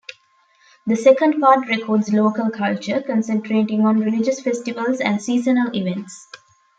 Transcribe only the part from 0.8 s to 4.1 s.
The second part records local culture, concentrating on